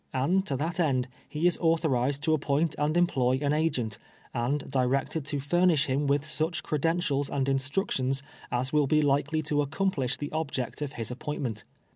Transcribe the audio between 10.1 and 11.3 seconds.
the object of his